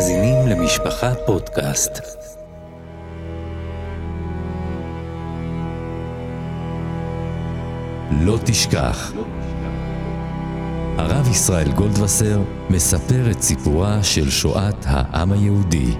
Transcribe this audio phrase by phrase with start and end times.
[0.00, 1.90] מאזינים למשפחה פודקאסט.
[8.10, 9.12] לא תשכח.
[10.98, 12.40] הרב ישראל גולדווסר
[12.70, 15.94] מספר את סיפורה של שואת העם היהודי.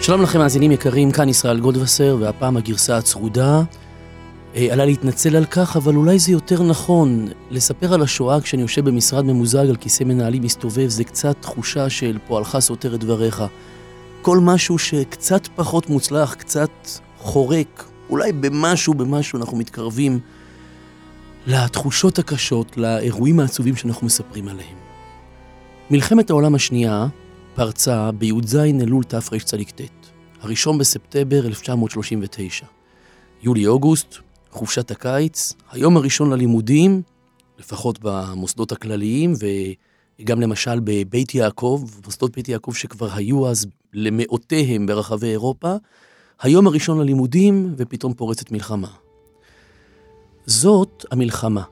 [0.00, 3.62] שלום לכם מאזינים יקרים, כאן ישראל גולדווסר, והפעם הגרסה הצרודה.
[4.54, 8.88] אה, עלה להתנצל על כך, אבל אולי זה יותר נכון לספר על השואה כשאני יושב
[8.88, 13.42] במשרד ממוזג על כיסא מנהלים מסתובב, זה קצת תחושה של פועלך סותר את דבריך.
[14.22, 16.70] כל משהו שקצת פחות מוצלח, קצת
[17.18, 20.20] חורק, אולי במשהו, במשהו אנחנו מתקרבים
[21.46, 24.76] לתחושות הקשות, לאירועים העצובים שאנחנו מספרים עליהם.
[25.90, 27.06] מלחמת העולם השנייה
[27.54, 29.80] פרצה בי"ז אלול תרצ"ט,
[30.40, 32.66] הראשון בספטמבר 1939.
[33.42, 34.18] יולי-אוגוסט,
[34.50, 37.02] חופשת הקיץ, היום הראשון ללימודים,
[37.58, 39.32] לפחות במוסדות הכלליים,
[40.20, 45.74] וגם למשל בבית יעקב, מוסדות בית יעקב שכבר היו אז למאותיהם ברחבי אירופה,
[46.42, 48.88] היום הראשון ללימודים, ופתאום פורצת מלחמה.
[50.46, 51.62] זאת המלחמה.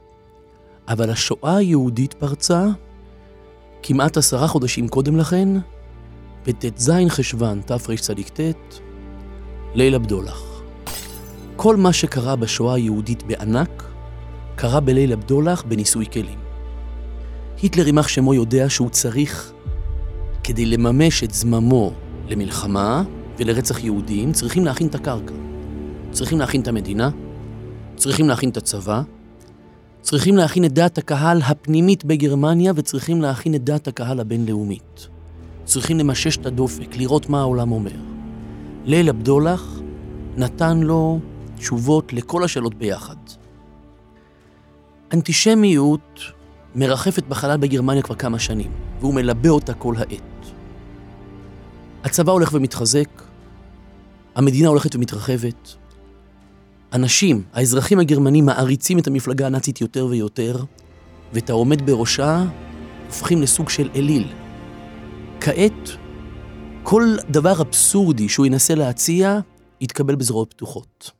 [0.88, 2.66] אבל השואה היהודית פרצה
[3.82, 5.48] כמעט עשרה חודשים קודם לכן,
[6.46, 8.40] בט"ז חשוון תרצ"ט,
[9.74, 10.55] ליל הבדולח.
[11.56, 13.84] כל מה שקרה בשואה היהודית בענק,
[14.56, 16.38] קרה בליל הבדולח בניסוי כלים.
[17.62, 19.52] היטלר יימח שמו יודע שהוא צריך,
[20.44, 21.92] כדי לממש את זממו
[22.28, 23.02] למלחמה
[23.38, 25.34] ולרצח יהודים, צריכים להכין את הקרקע.
[26.10, 27.10] צריכים להכין את המדינה,
[27.96, 29.02] צריכים להכין את הצבא,
[30.00, 35.08] צריכים להכין את דעת הקהל הפנימית בגרמניה וצריכים להכין את דעת הקהל הבינלאומית.
[35.64, 37.96] צריכים למשש את הדופק, לראות מה העולם אומר.
[38.84, 39.80] ליל הבדולח
[40.36, 41.20] נתן לו
[41.56, 43.16] תשובות לכל השאלות ביחד.
[45.12, 46.20] אנטישמיות
[46.74, 50.52] מרחפת בחלל בגרמניה כבר כמה שנים, והוא מלבה אותה כל העת.
[52.04, 53.22] הצבא הולך ומתחזק,
[54.34, 55.74] המדינה הולכת ומתרחבת,
[56.92, 60.64] אנשים, האזרחים הגרמנים מעריצים את המפלגה הנאצית יותר ויותר,
[61.32, 62.44] ואת העומד בראשה
[63.06, 64.28] הופכים לסוג של אליל.
[65.40, 65.90] כעת,
[66.82, 69.38] כל דבר אבסורדי שהוא ינסה להציע,
[69.80, 71.15] יתקבל בזרועות פתוחות.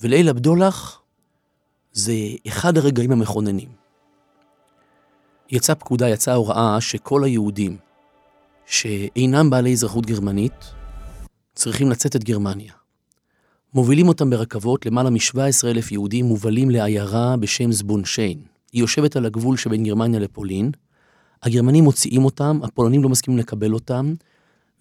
[0.00, 1.02] וליל הבדולח
[1.92, 2.12] זה
[2.48, 3.68] אחד הרגעים המכוננים.
[5.50, 7.76] יצאה פקודה, יצאה הוראה שכל היהודים
[8.66, 10.72] שאינם בעלי אזרחות גרמנית
[11.54, 12.72] צריכים לצאת את גרמניה.
[13.74, 18.38] מובילים אותם ברכבות, למעלה מ-17 אלף יהודים מובלים לעיירה בשם זבונשיין.
[18.72, 20.70] היא יושבת על הגבול שבין גרמניה לפולין.
[21.42, 24.14] הגרמנים מוציאים אותם, הפולנים לא מסכימים לקבל אותם,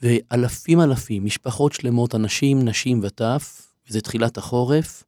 [0.02, 5.03] ואלפים אלפים, משפחות שלמות, אנשים, נשים וטף, וזה תחילת החורף,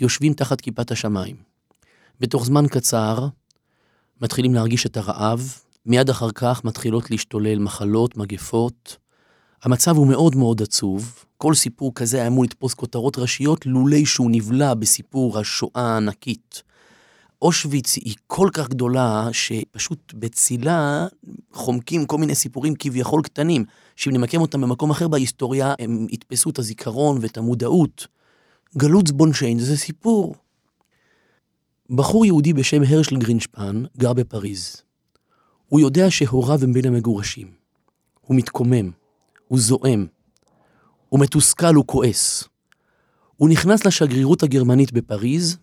[0.00, 1.36] יושבים תחת כיפת השמיים.
[2.20, 3.28] בתוך זמן קצר
[4.20, 5.54] מתחילים להרגיש את הרעב,
[5.86, 8.96] מיד אחר כך מתחילות להשתולל מחלות, מגפות.
[9.62, 11.24] המצב הוא מאוד מאוד עצוב.
[11.36, 16.62] כל סיפור כזה היה אמור לתפוס כותרות ראשיות לולי שהוא נבלע בסיפור השואה הענקית.
[17.42, 21.06] אושוויץ היא כל כך גדולה, שפשוט בצילה
[21.52, 23.64] חומקים כל מיני סיפורים כביכול קטנים,
[23.96, 28.06] שאם נמקם אותם במקום אחר בהיסטוריה, הם יתפסו את הזיכרון ואת המודעות.
[28.76, 30.34] גלות זבונשיין זה סיפור.
[31.90, 34.82] בחור יהודי בשם הרשל גרינשפן גר בפריז.
[35.68, 37.50] הוא יודע שהוריו הם בין המגורשים.
[38.20, 38.90] הוא מתקומם,
[39.48, 40.06] הוא זועם,
[41.08, 42.44] הוא מתוסכל, הוא כועס.
[43.36, 45.58] הוא נכנס לשגרירות הגרמנית בפריז,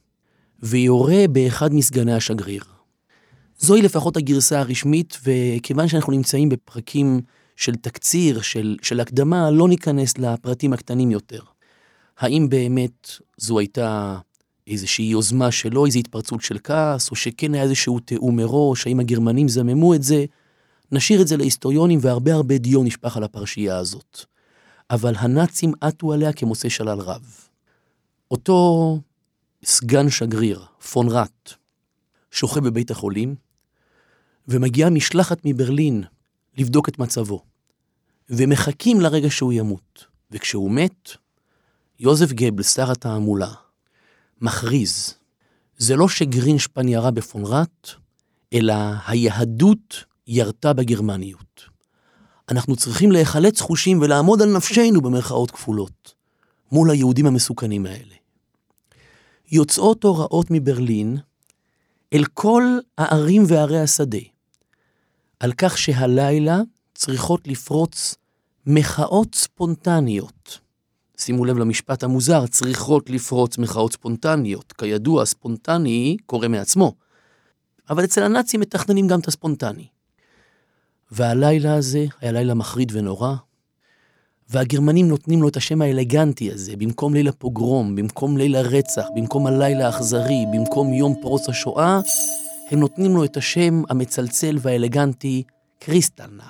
[0.64, 2.64] ויורה באחד מסגני השגריר.
[3.60, 7.22] זוהי לפחות הגרסה הרשמית, וכיוון שאנחנו נמצאים בפרקים
[7.56, 11.42] של תקציר, של, של הקדמה, לא ניכנס לפרטים הקטנים יותר.
[12.20, 14.18] האם באמת זו הייתה
[14.68, 19.48] איזושהי יוזמה שלו, איזו התפרצות של כעס, או שכן היה איזשהו תיאום מראש, האם הגרמנים
[19.48, 20.26] זממו את זה?
[20.92, 24.26] נשאיר את זה להיסטוריונים, והרבה הרבה דיו נשפך על הפרשייה הזאת.
[24.92, 27.22] אבל הנאצים עטו עליה כמוצא שלל רב.
[28.32, 29.00] אותו
[29.64, 31.54] סגן שגריר, פון ראט,
[32.32, 33.36] שוכב בבית החולים,
[34.48, 36.04] ומגיעה משלחת מברלין
[36.58, 37.44] לבדוק את מצבו.
[38.30, 40.06] ומחכים לרגע שהוא ימות.
[40.32, 41.10] וכשהוא מת,
[42.00, 43.54] יוזף גבל, שר התעמולה,
[44.42, 45.14] מכריז,
[45.78, 47.90] זה לא שגרינשפן ירה בפונרט,
[48.54, 48.74] אלא
[49.08, 51.64] היהדות ירתה בגרמניות.
[52.50, 56.14] אנחנו צריכים להיחלץ חושים ולעמוד על נפשנו במרכאות כפולות,
[56.72, 58.16] מול היהודים המסוכנים האלה.
[59.52, 61.18] יוצאות הוראות מברלין
[62.14, 62.64] אל כל
[62.98, 64.18] הערים וערי השדה,
[65.40, 66.62] על כך שהלילה
[66.96, 68.16] צריכות לפרוץ
[68.66, 70.60] מחאות ספונטניות.
[71.18, 74.74] שימו לב למשפט המוזר, צריכות לפרוץ מחאות ספונטניות.
[74.74, 76.96] כידוע, ספונטני קורה מעצמו.
[77.90, 79.88] אבל אצל הנאצים מתכננים גם את הספונטני.
[81.12, 83.36] והלילה הזה היה לילה מחריד ונורא,
[84.50, 89.86] והגרמנים נותנים לו את השם האלגנטי הזה, במקום ליל הפוגרום, במקום ליל הרצח, במקום הלילה
[89.86, 92.00] האכזרי, במקום יום פרוץ השואה,
[92.72, 95.44] הם נותנים לו את השם המצלצל והאלגנטי
[95.80, 96.44] קריסטלנה.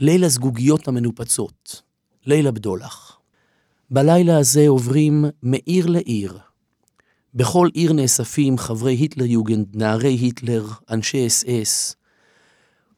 [0.00, 1.82] ליל הזגוגיות המנופצות,
[2.26, 3.18] ליל הבדולח.
[3.90, 6.38] בלילה הזה עוברים מעיר לעיר.
[7.34, 11.96] בכל עיר נאספים חברי היטלר יוגנד, נערי היטלר, אנשי אס אס.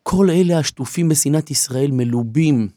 [0.02, 2.68] כל אלה השטופים בשנאת ישראל מלובים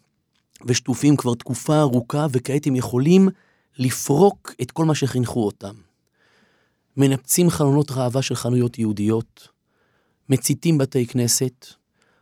[0.66, 3.30] ושטופים כבר תקופה ארוכה, וכעת הם יכולים
[3.78, 5.74] לפרוק את כל מה שחינכו אותם.
[6.98, 9.48] מנפצים חלונות ראווה של חנויות יהודיות,
[10.30, 11.66] מציתים בתי כנסת.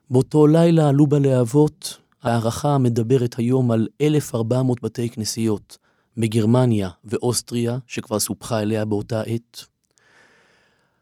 [0.10, 5.78] באותו לילה עלו בלהבות, הערכה מדברת היום על 1,400 בתי כנסיות
[6.18, 9.66] בגרמניה ואוסטריה, שכבר סופחה אליה באותה עת.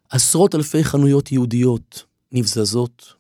[0.10, 3.14] עשרות אלפי חנויות יהודיות נבזזות,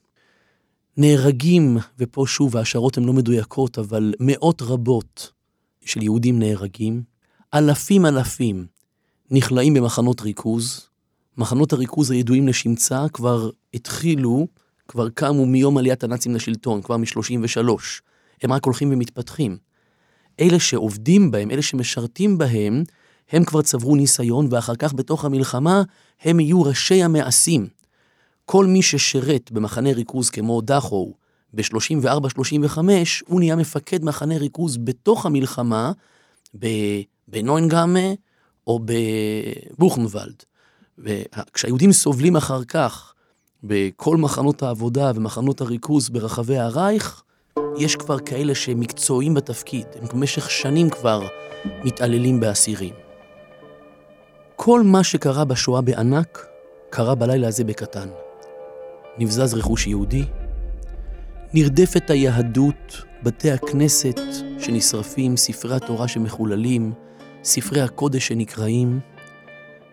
[0.97, 5.31] נהרגים, ופה שוב ההשערות הן לא מדויקות, אבל מאות רבות
[5.85, 7.03] של יהודים נהרגים,
[7.53, 8.65] אלפים אלפים
[9.31, 10.87] נכלאים במחנות ריכוז.
[11.37, 14.47] מחנות הריכוז הידועים לשמצה כבר התחילו,
[14.87, 17.69] כבר קמו מיום עליית הנאצים לשלטון, כבר מ-33.
[18.43, 19.57] הם רק הולכים ומתפתחים.
[20.39, 22.83] אלה שעובדים בהם, אלה שמשרתים בהם,
[23.31, 25.83] הם כבר צברו ניסיון, ואחר כך בתוך המלחמה
[26.21, 27.67] הם יהיו ראשי המעשים.
[28.49, 31.13] כל מי ששירת במחנה ריכוז כמו דחו
[31.53, 32.77] ב-34-35,
[33.27, 35.91] הוא נהיה מפקד מחנה ריכוז בתוך המלחמה
[37.27, 38.13] בנוינגאמה
[38.67, 38.79] או
[39.75, 40.43] בבוכנוולד.
[40.97, 43.13] וכשהיהודים סובלים אחר כך
[43.63, 47.23] בכל מחנות העבודה ומחנות הריכוז ברחבי הרייך,
[47.77, 51.27] יש כבר כאלה שהם מקצועיים בתפקיד, הם במשך שנים כבר
[51.83, 52.93] מתעללים באסירים.
[54.55, 56.45] כל מה שקרה בשואה בענק,
[56.89, 58.07] קרה בלילה הזה בקטן.
[59.19, 60.23] נבזז רכוש יהודי,
[61.53, 64.19] נרדפת היהדות, בתי הכנסת
[64.59, 66.93] שנשרפים, ספרי התורה שמחוללים,
[67.43, 68.99] ספרי הקודש שנקראים,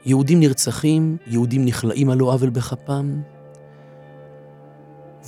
[0.06, 3.20] יהודים נרצחים, יהודים נכלאים על לא עוול בכפם,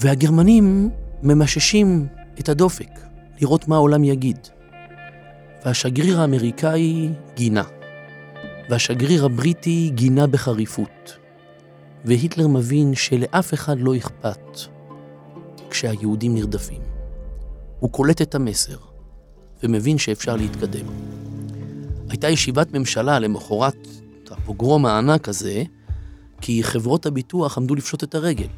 [0.00, 0.90] והגרמנים
[1.22, 2.06] ממששים
[2.40, 3.00] את הדופק,
[3.40, 4.38] לראות מה העולם יגיד.
[5.64, 7.62] והשגריר האמריקאי גינה,
[8.70, 11.18] והשגריר הבריטי גינה בחריפות.
[12.04, 14.58] והיטלר מבין שלאף אחד לא אכפת
[15.70, 16.80] כשהיהודים נרדפים.
[17.80, 18.76] הוא קולט את המסר
[19.62, 20.86] ומבין שאפשר להתקדם.
[22.08, 23.88] הייתה ישיבת ממשלה למחרת
[24.30, 25.62] הפוגרום הענק הזה,
[26.40, 28.48] כי חברות הביטוח עמדו לפשוט את הרגל.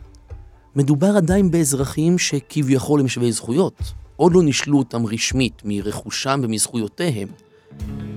[0.77, 3.83] מדובר עדיין באזרחים שכביכול הם שווי זכויות.
[4.17, 7.29] עוד לא נשלו אותם רשמית מרכושם ומזכויותיהם.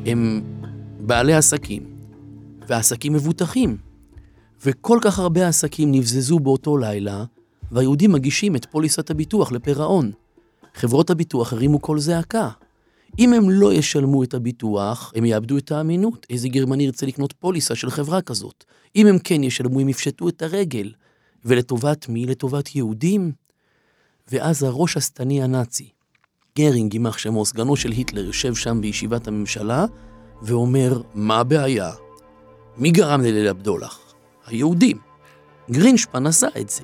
[0.06, 0.42] הם
[1.00, 1.84] בעלי עסקים,
[2.68, 3.91] והעסקים מבוטחים.
[4.66, 7.24] וכל כך הרבה עסקים נבזזו באותו לילה,
[7.72, 10.12] והיהודים מגישים את פוליסת הביטוח לפירעון.
[10.74, 12.50] חברות הביטוח הרימו קול זעקה.
[13.19, 16.25] אם הם לא ישלמו את הביטוח, הם יאבדו את האמינות.
[16.30, 18.63] איזה גרמני ירצה לקנות פוליסה של חברה כזאת?
[18.96, 20.92] אם הם כן ישלמו, הם יפשטו את הרגל.
[21.46, 22.25] ולטובת מי?
[22.25, 23.31] לטובת יהודים?
[24.31, 25.90] ואז הראש השטני הנאצי,
[26.58, 29.86] גרינג, יימח שמו, סגנו של היטלר, יושב שם בישיבת הממשלה,
[30.42, 31.92] ואומר, מה הבעיה?
[32.78, 34.11] מי גרם לליל הבדולח?
[34.48, 34.98] היהודים.
[35.72, 36.84] גרינשפן עשה את זה.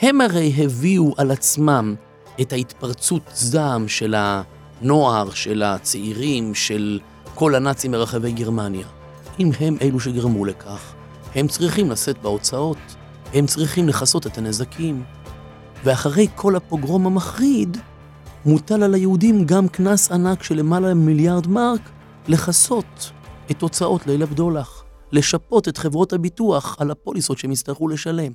[0.00, 1.94] הם הרי הביאו על עצמם
[2.40, 7.00] את ההתפרצות זעם של הנוער, של הצעירים, של
[7.34, 8.86] כל הנאצים מרחבי גרמניה.
[9.40, 10.94] אם הם אלו שגרמו לכך,
[11.34, 12.78] הם צריכים לשאת בהוצאות,
[13.34, 15.02] הם צריכים לכסות את הנזקים.
[15.84, 17.76] ואחרי כל הפוגרום המחריד,
[18.46, 21.90] מוטל על היהודים גם קנס ענק של למעלה ממיליארד מרק
[22.28, 23.10] לכסות
[23.50, 24.81] את הוצאות ליל הבדולח.
[25.12, 28.32] לשפות את חברות הביטוח על הפוליסות שהם יצטרכו לשלם.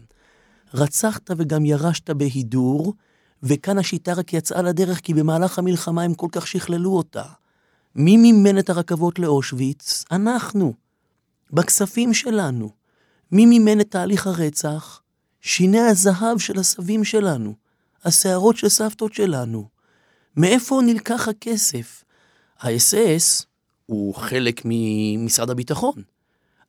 [0.74, 2.94] רצחת וגם ירשת בהידור,
[3.44, 7.24] וכאן השיטה רק יצאה לדרך כי במהלך המלחמה הם כל כך שכללו אותה.
[7.96, 10.06] מי מימן את הרכבות לאושוויץ?
[10.12, 10.74] אנחנו.
[11.52, 12.70] בכספים שלנו.
[13.32, 15.02] מי מימן את תהליך הרצח?
[15.42, 17.56] שיני הזהב של הסבים שלנו.
[18.06, 19.68] השערות של סבתות שלנו.
[20.38, 22.04] מאיפה נלקח הכסף?
[22.60, 23.46] האס-אס
[23.86, 26.02] הוא חלק ממשרד הביטחון.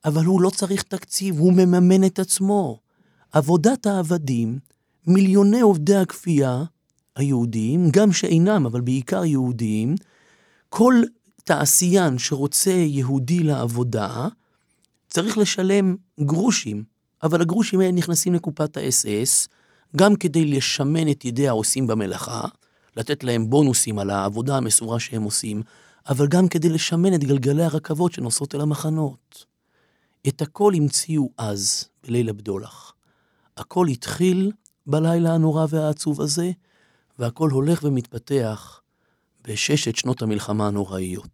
[0.05, 2.79] אבל הוא לא צריך תקציב, הוא מממן את עצמו.
[3.31, 4.59] עבודת העבדים,
[5.07, 6.63] מיליוני עובדי הכפייה
[7.15, 9.95] היהודים, גם שאינם, אבל בעיקר יהודים,
[10.69, 11.01] כל
[11.43, 14.27] תעשיין שרוצה יהודי לעבודה,
[15.09, 16.83] צריך לשלם גרושים,
[17.23, 19.47] אבל הגרושים האלה נכנסים לקופת האס-אס,
[19.95, 22.41] גם כדי לשמן את ידי העושים במלאכה,
[22.97, 25.61] לתת להם בונוסים על העבודה המסורה שהם עושים,
[26.09, 29.45] אבל גם כדי לשמן את גלגלי הרכבות שנוסעות אל המחנות.
[30.27, 32.93] את הכל המציאו אז, בליל הבדולח.
[33.57, 34.51] הכל התחיל
[34.87, 36.51] בלילה הנורא והעצוב הזה,
[37.19, 38.81] והכל הולך ומתפתח
[39.47, 41.27] בששת שנות המלחמה הנוראיות.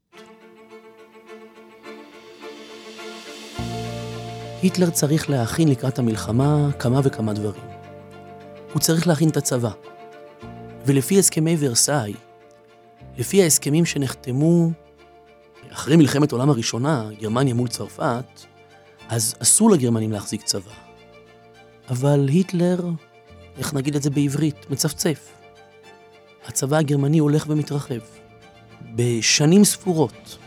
[4.62, 7.64] היטלר צריך להכין לקראת המלחמה כמה וכמה דברים.
[8.74, 9.72] הוא צריך להכין את הצבא.
[10.86, 12.14] ולפי הסכמי ורסאי,
[13.18, 14.72] לפי ההסכמים שנחתמו
[15.70, 18.26] אחרי מלחמת העולם הראשונה, גרמניה מול צרפת,
[19.10, 20.72] אז אסור לגרמנים להחזיק צבא.
[21.90, 22.90] אבל היטלר,
[23.58, 25.32] איך נגיד את זה בעברית, מצפצף.
[26.46, 28.00] הצבא הגרמני הולך ומתרחב.
[28.96, 30.38] בשנים ספורות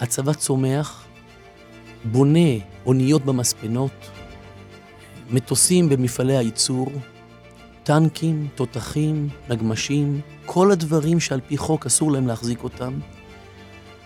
[0.00, 1.04] הצבא צומח,
[2.04, 2.50] בונה
[2.86, 4.10] אוניות במספנות,
[5.30, 6.92] מטוסים במפעלי הייצור,
[7.82, 12.98] טנקים, תותחים, נגמשים, כל הדברים שעל פי חוק אסור להם להחזיק אותם.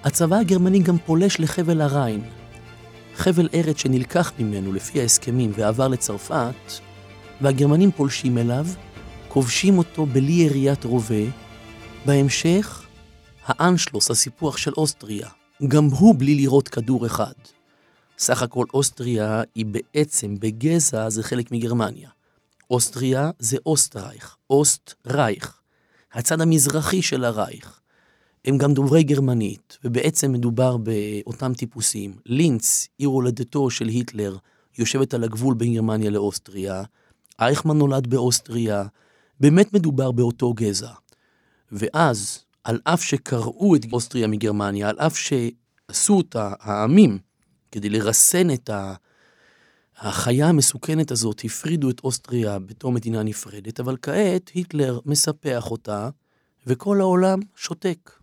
[0.04, 2.20] הצבא הגרמני גם פולש לחבל הריין,
[3.20, 6.72] חבל ארץ שנלקח ממנו לפי ההסכמים ועבר לצרפת,
[7.40, 8.66] והגרמנים פולשים אליו,
[9.28, 11.24] כובשים אותו בלי יריית רובה.
[12.06, 12.86] בהמשך,
[13.46, 15.28] האנשלוס, הסיפוח של אוסטריה,
[15.68, 17.32] גם הוא בלי לירות כדור אחד.
[18.18, 22.08] סך הכל אוסטריה היא בעצם, בגזע, זה חלק מגרמניה.
[22.70, 25.60] אוסטריה זה אוסטרייך, אוסט-רייך,
[26.12, 27.79] הצד המזרחי של הרייך.
[28.44, 32.14] הם גם דוברי גרמנית, ובעצם מדובר באותם טיפוסים.
[32.26, 34.36] לינץ, עיר הולדתו של היטלר,
[34.78, 36.82] יושבת על הגבול בין גרמניה לאוסטריה,
[37.40, 38.84] אייכמן נולד באוסטריה,
[39.40, 40.90] באמת מדובר באותו גזע.
[41.72, 47.18] ואז, על אף שקרעו את אוסטריה מגרמניה, על אף שעשו אותה העמים
[47.72, 48.70] כדי לרסן את
[49.96, 56.08] החיה המסוכנת הזאת, הפרידו את אוסטריה בתור מדינה נפרדת, אבל כעת היטלר מספח אותה,
[56.66, 58.19] וכל העולם שותק.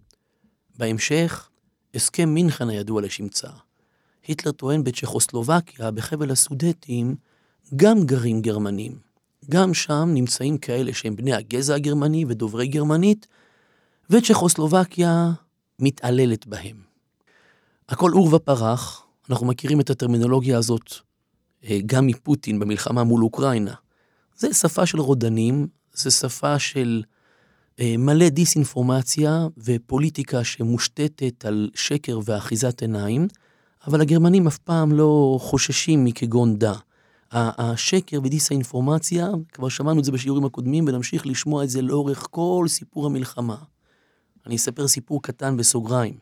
[0.77, 1.49] בהמשך,
[1.95, 3.49] הסכם מינכן הידוע לשמצה.
[4.27, 7.15] היטלר טוען בצ'כוסלובקיה, בחבל הסודטים,
[7.75, 9.07] גם גרים גרמנים.
[9.49, 13.27] גם שם נמצאים כאלה שהם בני הגזע הגרמני ודוברי גרמנית,
[14.09, 15.31] וצ'כוסלובקיה
[15.79, 16.81] מתעללת בהם.
[17.89, 20.93] הכל עור ופרח, אנחנו מכירים את הטרמינולוגיה הזאת
[21.63, 23.73] אה, גם מפוטין במלחמה מול אוקראינה.
[24.37, 27.03] זה שפה של רודנים, זה שפה של
[27.81, 33.27] מלא דיסאינפורמציה ופוליטיקה שמושתתת על שקר ואחיזת עיניים,
[33.87, 36.73] אבל הגרמנים אף פעם לא חוששים מכגון דע.
[37.31, 43.05] השקר ודיסאינפורמציה, כבר שמענו את זה בשיעורים הקודמים ונמשיך לשמוע את זה לאורך כל סיפור
[43.05, 43.55] המלחמה.
[44.45, 46.13] אני אספר סיפור קטן בסוגריים.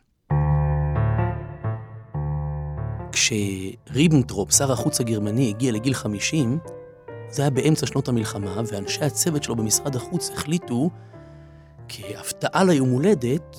[3.12, 6.58] כשריבנטרופ, שר החוץ הגרמני, הגיע לגיל 50,
[7.30, 10.90] זה היה באמצע שנות המלחמה, ואנשי הצוות שלו במשרד החוץ החליטו
[11.88, 13.56] כהפתעה ליום הולדת,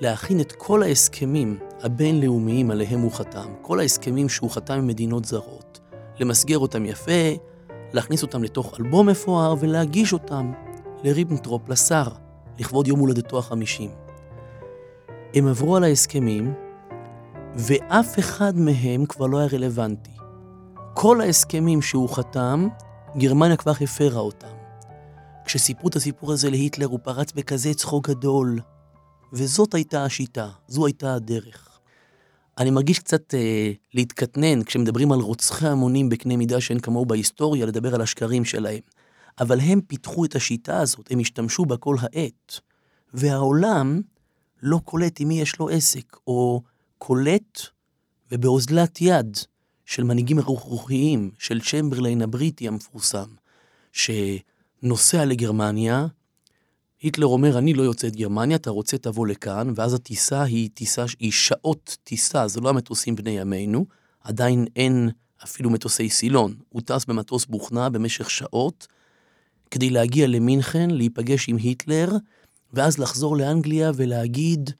[0.00, 5.80] להכין את כל ההסכמים הבינלאומיים עליהם הוא חתם, כל ההסכמים שהוא חתם עם מדינות זרות,
[6.20, 7.36] למסגר אותם יפה,
[7.92, 10.52] להכניס אותם לתוך אלבום מפואר ולהגיש אותם
[11.04, 12.08] לריבנטרופ, לשר,
[12.58, 13.90] לכבוד יום הולדתו החמישים.
[15.34, 16.54] הם עברו על ההסכמים,
[17.54, 20.10] ואף אחד מהם כבר לא היה רלוונטי.
[20.94, 22.68] כל ההסכמים שהוא חתם,
[23.16, 24.57] גרמניה כבר הפרה אותם.
[25.48, 28.60] כשסיפרו את הסיפור הזה להיטלר הוא פרץ בכזה צחוק גדול.
[29.32, 31.78] וזאת הייתה השיטה, זו הייתה הדרך.
[32.58, 37.94] אני מרגיש קצת אה, להתקטנן כשמדברים על רוצחי המונים בקנה מידה שאין כמוהו בהיסטוריה, לדבר
[37.94, 38.80] על השקרים שלהם.
[39.40, 42.60] אבל הם פיתחו את השיטה הזאת, הם השתמשו בה כל העת.
[43.14, 44.00] והעולם
[44.62, 46.62] לא קולט עם מי יש לו עסק, או
[46.98, 47.60] קולט
[48.32, 49.36] ובאוזלת יד
[49.84, 53.28] של מנהיגים רוחיים, של צ'מברליין הבריטי המפורסם,
[53.92, 54.10] ש...
[54.82, 56.06] נוסע לגרמניה,
[57.02, 61.04] היטלר אומר, אני לא יוצא את גרמניה, אתה רוצה תבוא לכאן, ואז הטיסה היא טיסה,
[61.18, 63.86] היא שעות טיסה, זה לא המטוסים בני ימינו,
[64.20, 65.10] עדיין אין
[65.44, 66.54] אפילו מטוסי סילון.
[66.68, 68.86] הוא טס במטוס בוכנה במשך שעות,
[69.70, 72.12] כדי להגיע למינכן, להיפגש עם היטלר,
[72.72, 74.70] ואז לחזור לאנגליה ולהגיד,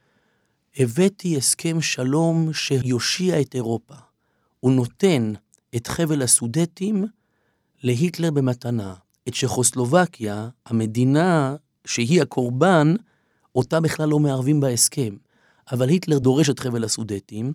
[0.77, 3.95] הבאתי הסכם שלום שיושיע את אירופה.
[4.61, 5.33] הוא נותן
[5.77, 7.07] את חבל הסודטים
[7.83, 8.95] להיטלר במתנה.
[9.29, 12.95] את צ'כוסלובקיה, המדינה שהיא הקורבן,
[13.55, 15.17] אותה בכלל לא מערבים בהסכם.
[15.73, 17.53] אבל היטלר דורש את חבל הסודטים,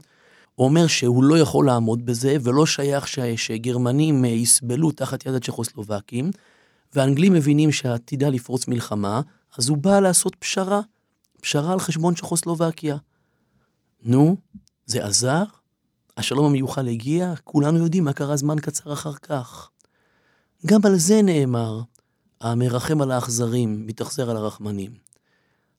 [0.57, 3.19] אומר שהוא לא יכול לעמוד בזה, ולא שייך ש...
[3.19, 6.31] שגרמנים יסבלו תחת יד הצ'כוסלובקים,
[6.93, 9.21] והאנגלים מבינים שעתידה לפרוץ מלחמה,
[9.57, 10.81] אז הוא בא לעשות פשרה,
[11.41, 12.97] פשרה על חשבון צ'כוסלובקיה.
[14.03, 14.37] נו,
[14.85, 15.43] זה עזר?
[16.17, 17.33] השלום המיוחל הגיע?
[17.43, 19.69] כולנו יודעים מה קרה זמן קצר אחר כך.
[20.65, 21.81] גם על זה נאמר,
[22.41, 24.91] המרחם על האכזרים, מתאכזר על הרחמנים.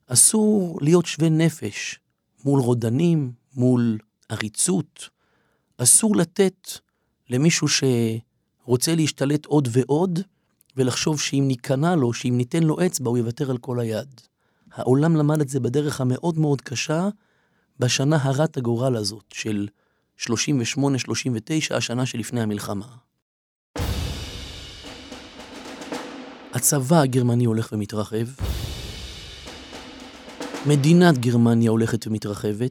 [0.06, 1.98] אסור להיות שווה נפש
[2.44, 3.98] מול רודנים, מול
[4.28, 5.08] עריצות.
[5.78, 6.70] אסור לתת
[7.30, 7.68] למישהו
[8.64, 10.20] רוצה להשתלט עוד ועוד,
[10.76, 14.20] ולחשוב שאם ניכנע לו, שאם ניתן לו אצבע, הוא יוותר על כל היד.
[14.72, 17.08] העולם למד את זה בדרך המאוד מאוד קשה,
[17.78, 19.68] בשנה הרת הגורל הזאת של
[20.18, 20.26] 38-39,
[21.70, 22.86] השנה שלפני המלחמה.
[26.54, 28.26] הצבא הגרמני הולך ומתרחב,
[30.66, 32.70] מדינת גרמניה הולכת ומתרחבת,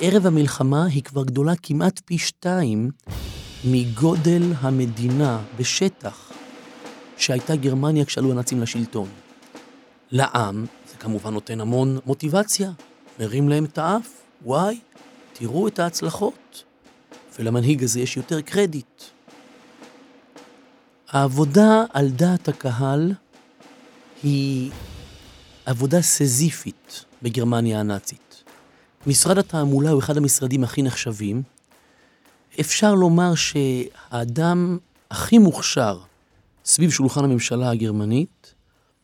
[0.00, 2.90] ערב המלחמה היא כבר גדולה כמעט פי שתיים
[3.64, 6.32] מגודל המדינה בשטח
[7.16, 9.08] שהייתה גרמניה כשעלו הנאצים לשלטון.
[10.10, 12.70] לעם זה כמובן נותן המון מוטיבציה,
[13.20, 14.80] מרים להם את האף, וואי,
[15.32, 16.64] תראו את ההצלחות,
[17.38, 19.02] ולמנהיג הזה יש יותר קרדיט.
[21.12, 23.12] העבודה על דעת הקהל
[24.22, 24.70] היא
[25.66, 28.44] עבודה סזיפית בגרמניה הנאצית.
[29.06, 31.42] משרד התעמולה הוא אחד המשרדים הכי נחשבים.
[32.60, 34.78] אפשר לומר שהאדם
[35.10, 35.98] הכי מוכשר
[36.64, 38.54] סביב שולחן הממשלה הגרמנית,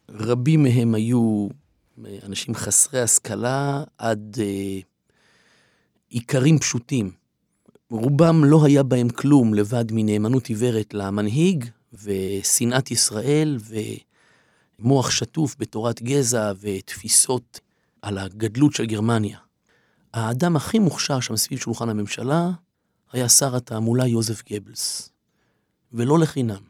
[0.09, 1.49] רבים מהם היו
[2.27, 4.79] אנשים חסרי השכלה עד אה,
[6.09, 7.11] עיקרים פשוטים.
[7.91, 13.59] רובם לא היה בהם כלום לבד מנאמנות עיוורת למנהיג ושנאת ישראל
[14.79, 17.61] ומוח שטוף בתורת גזע ותפיסות
[18.03, 19.39] על הגדלות של גרמניה.
[20.15, 22.51] האדם הכי מוכשר שם סביב שולחן הממשלה
[23.13, 25.11] היה שר התעמולה יוזף גבלס.
[25.93, 26.63] ולא לחינם.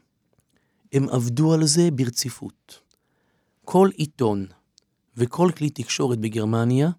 [0.93, 2.79] הם עבדו על זה ברציפות.
[3.65, 4.45] כל עיתון
[5.17, 6.89] וכל כלי תקשורת בגרמניה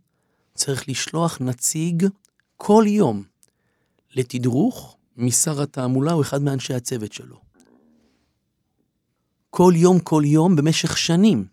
[0.54, 2.06] צריך לשלוח נציג
[2.56, 3.22] כל יום
[4.14, 7.47] לתדרוך משר התעמולה או אחד מאנשי הצוות שלו.
[9.50, 11.44] כל יום, כל יום, במשך שנים,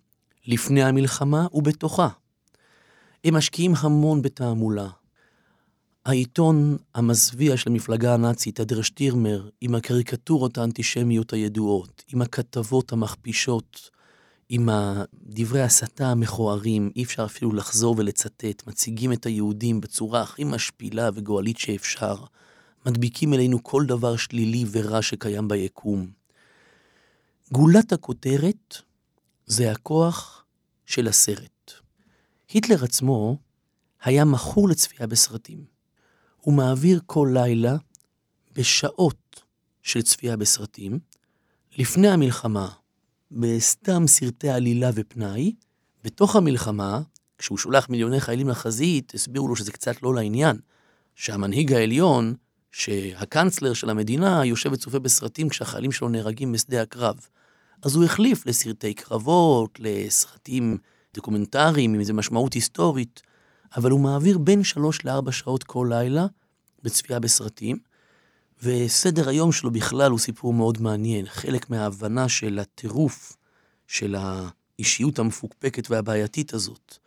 [0.48, 2.10] לפני המלחמה ובתוכה.
[3.24, 4.90] הם משקיעים המון בתעמולה.
[6.06, 13.90] העיתון המזוויע של המפלגה הנאצית, הדר שטירמר, עם הקריקטורות האנטישמיות הידועות, עם הכתבות המכפישות,
[14.50, 14.70] עם
[15.24, 21.58] דברי ההסתה המכוערים, אי אפשר אפילו לחזור ולצטט, מציגים את היהודים בצורה הכי משפילה וגואלית
[21.58, 22.16] שאפשר,
[22.86, 26.25] מדביקים אלינו כל דבר שלילי ורע שקיים ביקום.
[27.52, 28.78] גולת הכותרת
[29.46, 30.46] זה הכוח
[30.86, 31.72] של הסרט.
[32.50, 33.38] היטלר עצמו
[34.04, 35.66] היה מכור לצפייה בסרטים.
[36.42, 37.76] הוא מעביר כל לילה
[38.56, 39.44] בשעות
[39.82, 41.00] של צפייה בסרטים,
[41.78, 42.70] לפני המלחמה,
[43.32, 45.56] בסתם סרטי עלילה ופנאי,
[46.04, 47.02] בתוך המלחמה,
[47.38, 50.58] כשהוא שולח מיליוני חיילים לחזית, הסבירו לו שזה קצת לא לעניין,
[51.16, 52.36] שהמנהיג העליון,
[52.72, 57.28] שהקנצלר של המדינה, יושב וצופה בסרטים כשהחיילים שלו נהרגים בשדה הקרב.
[57.86, 60.78] אז הוא החליף לסרטי קרבות, לסרטים
[61.14, 63.22] דוקומנטריים עם איזו משמעות היסטורית,
[63.78, 66.26] אבל הוא מעביר בין שלוש לארבע שעות כל לילה
[66.84, 67.78] בצפייה בסרטים,
[68.64, 71.26] וסדר היום שלו בכלל הוא סיפור מאוד מעניין.
[71.26, 73.38] חלק מההבנה של הטירוף
[73.88, 76.98] של האישיות המפוקפקת והבעייתית הזאת.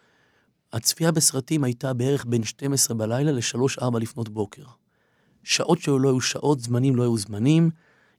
[0.72, 4.64] הצפייה בסרטים הייתה בערך בין 12 בלילה ל-3-4 לפנות בוקר.
[5.44, 7.70] שעות שלו לא היו שעות, זמנים לא היו זמנים,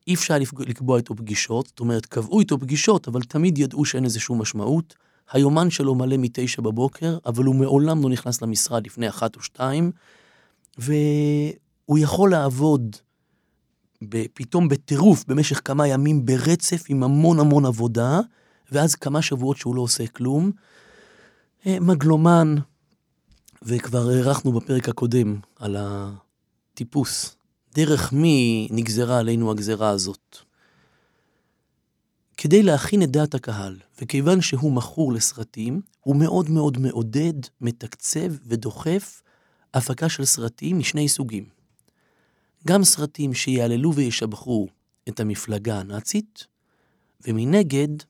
[0.10, 4.19] אי אפשר לקבוע איתו פגישות, זאת אומרת, קבעו איתו פגישות, אבל תמיד ידעו שאין לזה
[4.19, 4.95] שום משמעות.
[5.32, 9.91] היומן שלו מלא מתשע בבוקר, אבל הוא מעולם לא נכנס למשרד לפני אחת או שתיים,
[10.78, 12.95] והוא יכול לעבוד
[14.34, 18.19] פתאום בטירוף במשך כמה ימים ברצף עם המון המון עבודה,
[18.72, 20.52] ואז כמה שבועות שהוא לא עושה כלום.
[21.65, 22.56] אה, מגלומן,
[23.62, 27.38] וכבר הארכנו בפרק הקודם על הטיפוס.
[27.80, 30.38] דרך מי נגזרה עלינו הגזרה הזאת?
[32.38, 39.22] כדי להכין את דעת הקהל, וכיוון שהוא מכור לסרטים, הוא מאוד מאוד מעודד, מתקצב ודוחף
[39.74, 41.46] הפקה של סרטים משני סוגים.
[42.68, 44.68] גם סרטים שיעללו וישבחו
[45.10, 46.48] את המפלגה הנאצית,
[47.28, 48.04] ומנגד,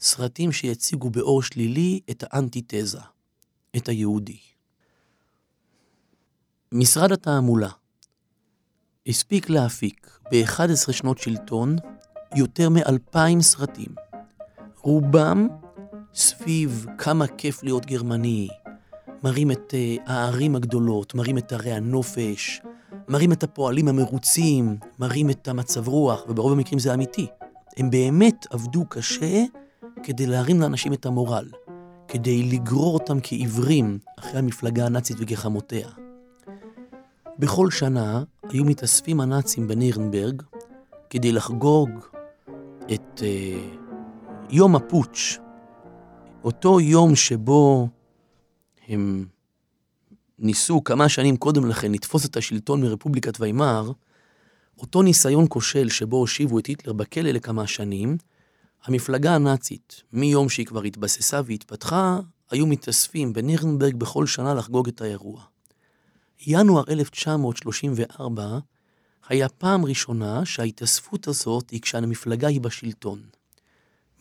[0.00, 3.00] סרטים שיציגו באור שלילי את האנטיתזה,
[3.76, 4.38] את היהודי.
[6.72, 7.70] משרד התעמולה
[9.08, 11.76] הספיק להפיק ב-11 שנות שלטון
[12.34, 13.94] יותר מאלפיים סרטים.
[14.80, 15.48] רובם
[16.14, 18.48] סביב כמה כיף להיות גרמני,
[19.22, 22.60] מראים את uh, הערים הגדולות, מראים את ערי הנופש,
[23.08, 27.26] מראים את הפועלים המרוצים, מראים את המצב רוח, וברוב המקרים זה אמיתי.
[27.76, 29.44] הם באמת עבדו קשה
[30.02, 31.48] כדי להרים לאנשים את המורל,
[32.08, 36.05] כדי לגרור אותם כעיוורים אחרי המפלגה הנאצית וגחמותיה.
[37.38, 40.42] בכל שנה היו מתאספים הנאצים בנירנברג
[41.10, 41.90] כדי לחגוג
[42.94, 43.76] את uh,
[44.50, 45.38] יום הפוטש,
[46.44, 47.88] אותו יום שבו
[48.88, 49.26] הם
[50.38, 53.92] ניסו כמה שנים קודם לכן לתפוס את השלטון מרפובליקת ויימאר,
[54.78, 58.16] אותו ניסיון כושל שבו הושיבו את היטלר בכלא לכמה שנים,
[58.84, 62.18] המפלגה הנאצית, מיום שהיא כבר התבססה והתפתחה,
[62.50, 65.55] היו מתאספים בנירנברג בכל שנה לחגוג את האירוע.
[66.46, 68.58] ינואר 1934
[69.28, 73.22] היה פעם ראשונה שההתאספות הזאת היא כשהמפלגה היא בשלטון.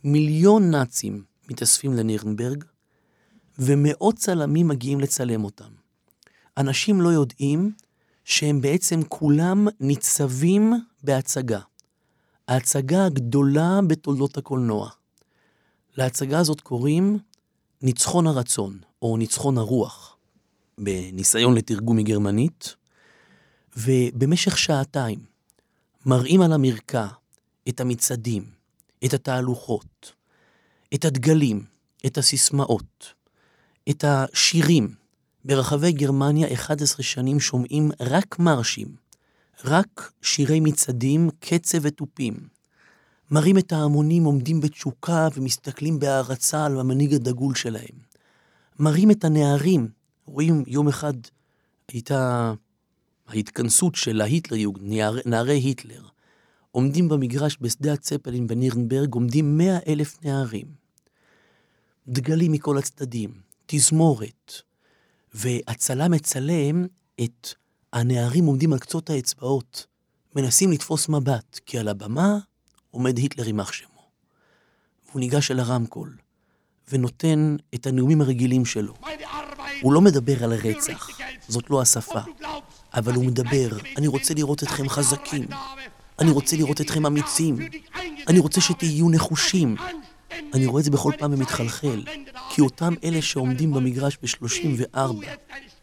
[0.04, 2.64] מיליון נאצים מתאספים לנירנברג,
[3.60, 5.70] ומאות צלמים מגיעים לצלם אותם.
[6.58, 7.72] אנשים לא יודעים
[8.24, 10.74] שהם בעצם כולם ניצבים
[11.04, 11.60] בהצגה.
[12.48, 14.90] ההצגה הגדולה בתולדות הקולנוע.
[15.98, 17.20] להצגה הזאת קוראים
[17.82, 20.05] ניצחון הרצון, או ניצחון הרוח,
[20.78, 22.76] בניסיון לתרגום מגרמנית,
[23.78, 25.20] ובמשך שעתיים
[26.06, 27.08] מראים על המרקע
[27.70, 28.44] את המצעדים,
[29.06, 30.14] את התהלוכות,
[30.94, 31.64] את הדגלים,
[32.06, 33.14] את הסיסמאות,
[33.90, 34.96] את השירים.
[35.46, 38.96] ברחבי גרמניה 11 שנים שומעים רק מרשים,
[39.66, 42.34] רק שירי מצעדים, קצב ותופים.
[43.32, 47.98] מראים את ההמונים עומדים בתשוקה ומסתכלים בהערצה על המנהיג הדגול שלהם.
[48.80, 49.88] מראים את הנערים,
[50.26, 51.14] רואים יום אחד
[51.88, 52.54] הייתה
[53.28, 54.80] ההתכנסות של ההיטלר-יוג,
[55.26, 56.04] נערי היטלר.
[56.72, 60.66] עומדים במגרש בשדה הצפלין בנירנברג, עומדים מאה אלף נערים.
[62.08, 64.54] דגלים מכל הצדדים, תזמורת,
[65.34, 66.86] והצלם מצלם
[67.24, 67.48] את
[67.94, 69.88] הנערים עומדים על קצות האצבעות,
[70.36, 72.38] מנסים לתפוס מבט, כי על הבמה
[72.92, 74.10] עומד היטלר יימח שמו.
[75.10, 76.18] והוא ניגש אל הרמקול,
[76.92, 78.94] ונותן את הנאומים הרגילים שלו.
[79.82, 81.10] הוא לא מדבר על רצח,
[81.48, 82.20] זאת לא השפה,
[82.94, 85.48] אבל הוא מדבר, אני רוצה לראות אתכם חזקים,
[86.20, 87.58] אני רוצה לראות אתכם אמיצים,
[88.28, 89.76] אני רוצה שתהיו נחושים.
[90.54, 92.04] אני רואה את זה בכל פעם ומתחלחל,
[92.50, 95.00] כי אותם אלה שעומדים במגרש ב-34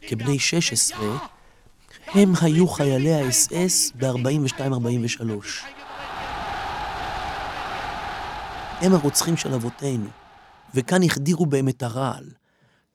[0.09, 1.19] כבני 16,
[2.07, 5.23] הם היו חיילי האס-אס ב-42-43.
[8.81, 10.09] הם הרוצחים של אבותינו,
[10.75, 12.31] וכאן החדירו בהם את הרעל.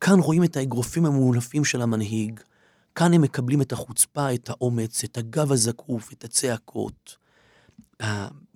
[0.01, 2.39] כאן רואים את האגרופים המאולפים של המנהיג,
[2.95, 7.17] כאן הם מקבלים את החוצפה, את האומץ, את הגב הזקוף, את הצעקות.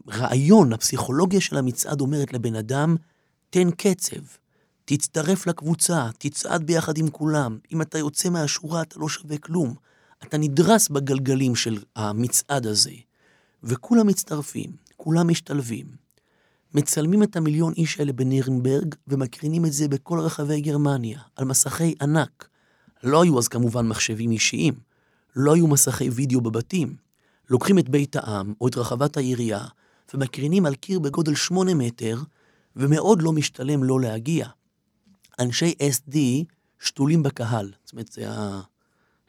[0.07, 2.95] הרעיון, הפסיכולוגיה של המצעד אומרת לבן אדם,
[3.49, 4.21] תן קצב,
[4.85, 7.57] תצטרף לקבוצה, תצעד ביחד עם כולם.
[7.73, 9.73] אם אתה יוצא מהשורה אתה לא שווה כלום.
[10.23, 12.91] אתה נדרס בגלגלים של המצעד הזה.
[13.63, 15.85] וכולם מצטרפים, כולם משתלבים.
[16.73, 22.49] מצלמים את המיליון איש האלה בנירנברג ומקרינים את זה בכל רחבי גרמניה, על מסכי ענק.
[23.03, 24.73] לא היו אז כמובן מחשבים אישיים,
[25.35, 26.95] לא היו מסכי וידאו בבתים.
[27.49, 29.65] לוקחים את בית העם או את רחבת העירייה
[30.13, 32.17] ומקרינים על קיר בגודל שמונה מטר,
[32.75, 34.47] ומאוד לא משתלם לא להגיע.
[35.39, 36.17] אנשי SD
[36.79, 38.61] שתולים בקהל, זאת אומרת, זה ה...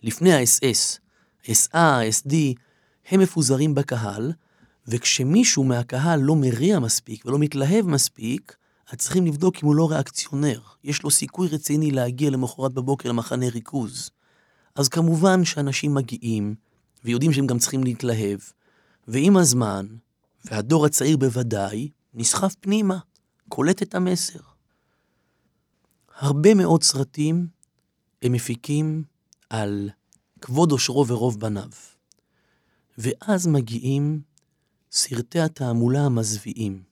[0.02, 0.98] לפני ה-SS,
[1.46, 1.76] SA,
[2.22, 2.34] SD,
[3.08, 4.32] הם מפוזרים בקהל,
[4.86, 8.56] וכשמישהו מהקהל לא מריע מספיק ולא מתלהב מספיק,
[8.90, 10.60] אז צריכים לבדוק אם הוא לא ריאקציונר.
[10.84, 14.10] יש לו סיכוי רציני להגיע למחרת בבוקר למחנה ריכוז.
[14.74, 16.54] אז כמובן שאנשים מגיעים,
[17.04, 18.40] ויודעים שהם גם צריכים להתלהב,
[19.08, 19.86] ועם הזמן,
[20.44, 22.98] והדור הצעיר בוודאי, נסחף פנימה,
[23.48, 24.38] קולט את המסר.
[26.18, 27.46] הרבה מאוד סרטים
[28.22, 29.04] הם מפיקים
[29.50, 29.90] על
[30.40, 31.70] כבוד עושרו ורוב בניו.
[32.98, 34.20] ואז מגיעים
[34.94, 36.82] סרטי התעמולה המזוויעים,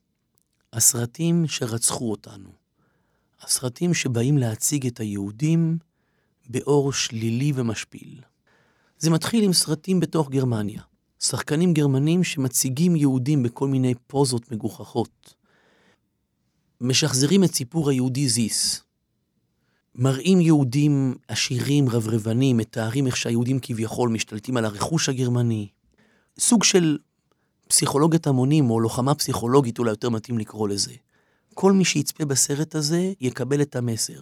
[0.72, 2.48] הסרטים שרצחו אותנו,
[3.40, 5.78] הסרטים שבאים להציג את היהודים
[6.48, 8.20] באור שלילי ומשפיל.
[8.98, 10.82] זה מתחיל עם סרטים בתוך גרמניה,
[11.18, 15.34] שחקנים גרמנים שמציגים יהודים בכל מיני פוזות מגוחכות.
[16.80, 18.82] משחזרים את סיפור היהודי זיס.
[19.94, 25.68] מראים יהודים עשירים, רברבנים, מתארים איך שהיהודים כביכול משתלטים על הרכוש הגרמני.
[26.38, 26.98] סוג של
[27.70, 30.92] פסיכולוגיית המונים, או לוחמה פסיכולוגית, אולי יותר מתאים לקרוא לזה.
[31.54, 34.20] כל מי שיצפה בסרט הזה יקבל את המסר.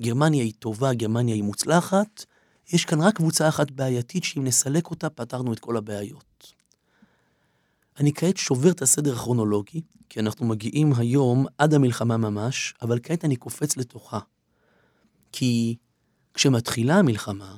[0.00, 2.24] גרמניה היא טובה, גרמניה היא מוצלחת,
[2.72, 6.52] יש כאן רק קבוצה אחת בעייתית שאם נסלק אותה, פתרנו את כל הבעיות.
[8.00, 13.24] אני כעת שובר את הסדר הכרונולוגי, כי אנחנו מגיעים היום עד המלחמה ממש, אבל כעת
[13.24, 14.18] אני קופץ לתוכה.
[15.32, 15.76] כי
[16.34, 17.56] כשמתחילה המלחמה,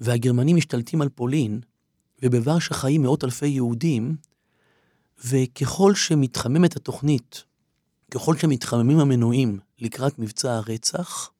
[0.00, 1.60] והגרמנים משתלטים על פולין,
[2.22, 4.16] ובוורשה חיים מאות אלפי יהודים,
[5.24, 7.44] וככל שמתחממת התוכנית,
[8.10, 11.30] ככל שמתחממים המנועים לקראת מבצע הרצח,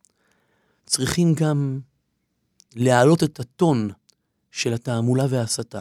[0.86, 1.80] צריכים גם
[2.74, 3.90] להעלות את הטון
[4.50, 5.80] של התעמולה וההסתה.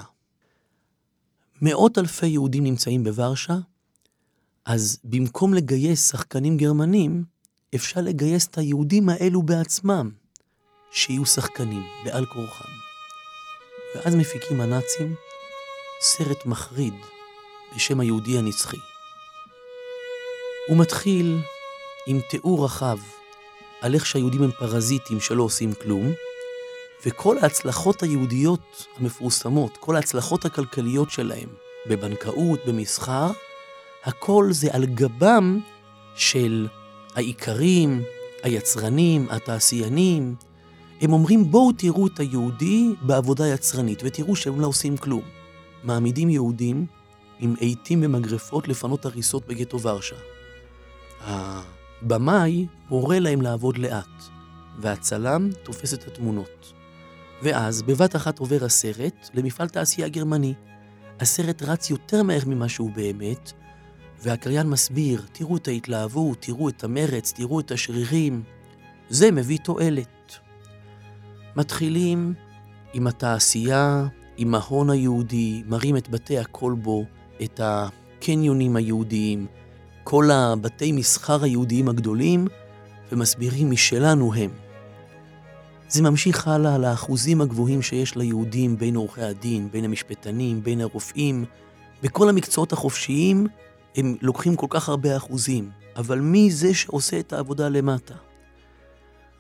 [1.62, 3.58] מאות אלפי יהודים נמצאים בוורשה,
[4.66, 7.24] אז במקום לגייס שחקנים גרמנים,
[7.76, 10.12] אפשר לגייס את היהודים האלו בעצמם,
[10.92, 12.81] שיהיו שחקנים, בעל כורחם.
[13.96, 15.16] ואז מפיקים הנאצים
[16.02, 16.94] סרט מחריד
[17.76, 18.78] בשם היהודי הנצחי.
[20.68, 21.38] הוא מתחיל
[22.08, 22.98] עם תיאור רחב
[23.82, 26.14] על איך שהיהודים הם פרזיטים שלא עושים כלום,
[27.06, 31.50] וכל ההצלחות היהודיות המפורסמות, כל ההצלחות הכלכליות שלהם,
[31.88, 33.32] בבנקאות, במסחר,
[34.04, 35.60] הכל זה על גבם
[36.16, 36.68] של
[37.16, 38.04] האיכרים,
[38.44, 40.51] היצרנים, התעשיינים.
[41.02, 45.22] הם אומרים בואו תראו את היהודי בעבודה יצרנית ותראו שהם לא עושים כלום.
[45.84, 46.86] מעמידים יהודים
[47.40, 50.16] עם עיתים ומגרפות לפנות הריסות בגטו ורשה.
[51.22, 54.24] הבמאי מורה להם לעבוד לאט,
[54.80, 56.74] והצלם תופס את התמונות.
[57.44, 60.54] ואז בבת אחת עובר הסרט למפעל תעשייה גרמני.
[61.20, 63.52] הסרט רץ יותר מהר ממה שהוא באמת,
[64.24, 68.44] והקריין מסביר, תראו את ההתלהבות, תראו את המרץ, תראו את השרירים.
[69.10, 70.21] זה מביא תועלת.
[71.56, 72.34] מתחילים
[72.94, 77.06] עם התעשייה, עם ההון היהודי, מראים את בתי הכלבו,
[77.44, 79.46] את הקניונים היהודיים,
[80.04, 82.48] כל הבתי מסחר היהודיים הגדולים,
[83.12, 84.50] ומסבירים משלנו הם.
[85.90, 91.46] זה ממשיך הלאה על האחוזים הגבוהים שיש ליהודים בין עורכי הדין, בין המשפטנים, בין הרופאים.
[92.04, 93.48] בכל המקצועות החופשיים
[93.96, 98.14] הם לוקחים כל כך הרבה אחוזים, אבל מי זה שעושה את העבודה למטה?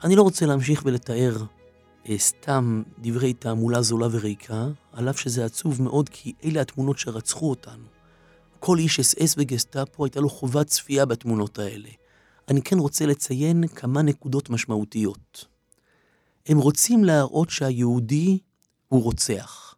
[0.03, 1.37] אני לא רוצה להמשיך ולתאר
[2.17, 7.83] סתם דברי תעמולה זולה וריקה, על אף שזה עצוב מאוד כי אלה התמונות שרצחו אותנו.
[8.59, 11.89] כל איש אס אס וגסטאפו הייתה לו חובת צפייה בתמונות האלה.
[12.47, 15.45] אני כן רוצה לציין כמה נקודות משמעותיות.
[16.45, 18.39] הם רוצים להראות שהיהודי
[18.87, 19.75] הוא רוצח,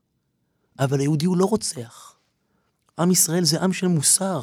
[0.80, 2.16] אבל היהודי הוא לא רוצח.
[3.00, 4.42] עם ישראל זה עם של מוסר,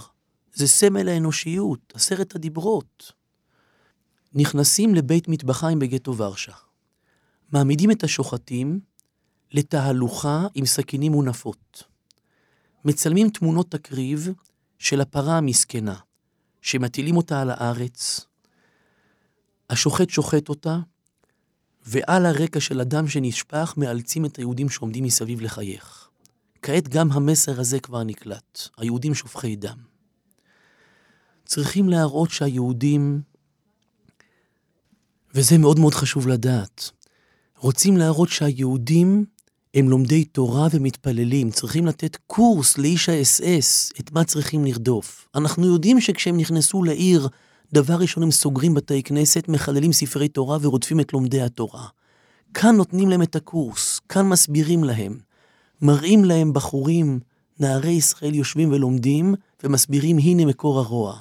[0.54, 3.12] זה סמל האנושיות, עשרת הדיברות.
[4.34, 6.52] נכנסים לבית מטבחיים בגטו ורשה.
[7.52, 8.80] מעמידים את השוחטים
[9.52, 11.82] לתהלוכה עם סכינים מונפות.
[12.84, 14.28] מצלמים תמונות תקריב
[14.78, 15.96] של הפרה המסכנה,
[16.62, 18.26] שמטילים אותה על הארץ.
[19.70, 20.78] השוחט שוחט אותה,
[21.86, 26.08] ועל הרקע של הדם שנשפך מאלצים את היהודים שעומדים מסביב לחייך.
[26.62, 29.78] כעת גם המסר הזה כבר נקלט, היהודים שופכי דם.
[31.44, 33.22] צריכים להראות שהיהודים,
[35.34, 36.90] וזה מאוד מאוד חשוב לדעת,
[37.60, 39.24] רוצים להראות שהיהודים
[39.74, 45.28] הם לומדי תורה ומתפללים, צריכים לתת קורס לאיש האס-אס, את מה צריכים לרדוף.
[45.34, 47.28] אנחנו יודעים שכשהם נכנסו לעיר,
[47.72, 51.86] דבר ראשון הם סוגרים בתי כנסת, מחללים ספרי תורה ורודפים את לומדי התורה.
[52.54, 55.18] כאן נותנים להם את הקורס, כאן מסבירים להם.
[55.82, 57.20] מראים להם בחורים,
[57.60, 61.18] נערי ישראל יושבים ולומדים, ומסבירים הנה מקור הרוע.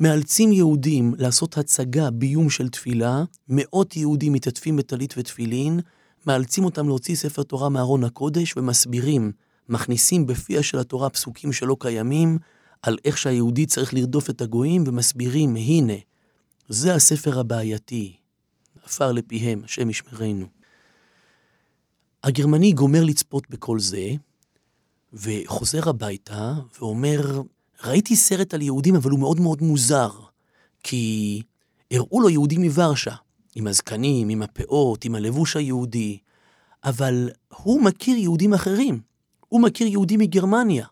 [0.00, 5.80] מאלצים יהודים לעשות הצגה ביום של תפילה, מאות יהודים מתעטפים בטלית ותפילין,
[6.26, 9.32] מאלצים אותם להוציא ספר תורה מארון הקודש ומסבירים,
[9.68, 12.38] מכניסים בפיה של התורה פסוקים שלא קיימים,
[12.82, 15.94] על איך שהיהודי צריך לרדוף את הגויים, ומסבירים, הנה,
[16.68, 18.16] זה הספר הבעייתי,
[18.84, 20.46] עפר לפיהם, השם ישמרנו.
[22.24, 24.08] הגרמני גומר לצפות בכל זה,
[25.12, 27.42] וחוזר הביתה ואומר,
[27.84, 30.10] ראיתי סרט על יהודים, אבל הוא מאוד מאוד מוזר,
[30.82, 31.42] כי
[31.90, 33.14] הראו לו יהודים מוורשה,
[33.54, 36.18] עם הזקנים, עם הפאות, עם הלבוש היהודי,
[36.84, 39.00] אבל הוא מכיר יהודים אחרים.
[39.48, 40.86] הוא מכיר יהודים מגרמניה,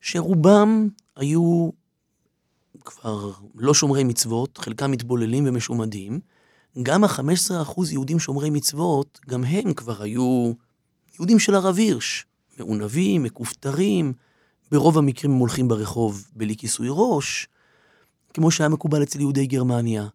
[0.00, 1.70] שרובם היו
[2.84, 6.20] כבר לא שומרי מצוות, חלקם מתבוללים ומשומדים.
[6.82, 10.52] גם ה-15% יהודים שומרי מצוות, גם הם כבר היו
[11.14, 12.26] יהודים של הרב הירש,
[12.58, 14.12] מעונבים, מכופתרים,
[14.74, 17.48] ברוב המקרים הם הולכים ברחוב בלי כיסוי ראש,
[18.34, 20.08] כמו שהיה מקובל אצל יהודי גרמניה.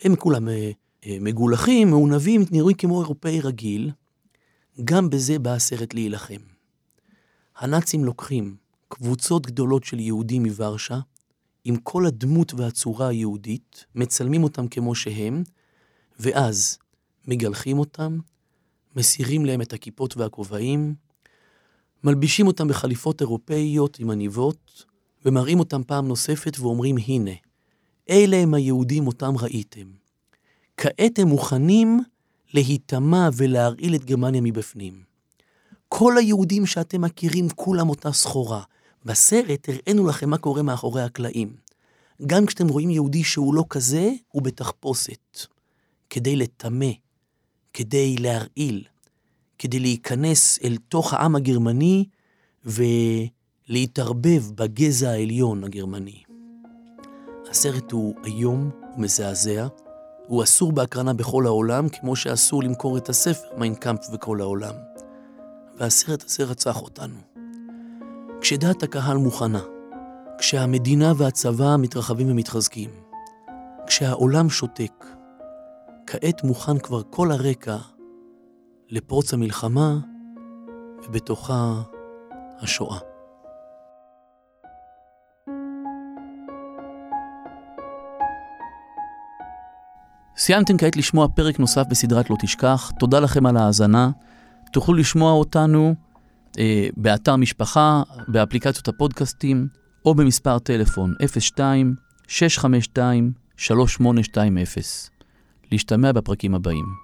[0.00, 0.70] הם כולם אה,
[1.06, 3.90] אה, מגולחים, מעונבים, נראים כמו אירופאי רגיל.
[4.84, 6.40] גם בזה בא הסרט להילחם.
[7.56, 8.56] הנאצים לוקחים
[8.88, 10.98] קבוצות גדולות של יהודים מוורשה,
[11.64, 15.42] עם כל הדמות והצורה היהודית, מצלמים אותם כמו שהם,
[16.20, 16.78] ואז
[17.28, 18.18] מגלחים אותם,
[18.96, 20.94] מסירים להם את הכיפות והכובעים,
[22.04, 24.84] מלבישים אותם בחליפות אירופאיות עם עניבות,
[25.24, 27.30] ומראים אותם פעם נוספת ואומרים, הנה,
[28.10, 29.86] אלה הם היהודים אותם ראיתם.
[30.76, 32.00] כעת הם מוכנים
[32.54, 35.02] להיטמע ולהרעיל את גרמניה מבפנים.
[35.88, 38.62] כל היהודים שאתם מכירים, כולם אותה סחורה.
[39.04, 41.56] בסרט הראינו לכם מה קורה מאחורי הקלעים.
[42.26, 45.46] גם כשאתם רואים יהודי שהוא לא כזה, הוא בתחפושת.
[46.10, 46.90] כדי לטמא,
[47.72, 48.84] כדי להרעיל,
[49.58, 52.04] כדי להיכנס אל תוך העם הגרמני
[52.64, 56.22] ולהתערבב בגזע העליון הגרמני.
[57.50, 59.66] הסרט הוא איום ומזעזע,
[60.26, 64.74] הוא אסור בהקרנה בכל העולם, כמו שאסור למכור את הספר מיינקאמפ בכל העולם.
[65.76, 67.16] והסרט הזה רצח אותנו.
[68.40, 69.60] כשדעת הקהל מוכנה,
[70.38, 72.90] כשהמדינה והצבא מתרחבים ומתחזקים,
[73.86, 75.06] כשהעולם שותק,
[76.06, 77.76] כעת מוכן כבר כל הרקע
[78.94, 79.98] לפרוץ המלחמה
[81.06, 81.82] ובתוכה
[82.60, 82.98] השואה.
[90.36, 92.90] סיימתם כעת לשמוע פרק נוסף בסדרת לא תשכח.
[92.98, 94.10] תודה לכם על ההאזנה.
[94.72, 95.94] תוכלו לשמוע אותנו
[96.58, 99.68] אה, באתר משפחה, באפליקציות הפודקאסטים,
[100.04, 101.14] או במספר טלפון
[102.28, 102.30] 02-652-3820.
[105.72, 107.03] להשתמע בפרקים הבאים.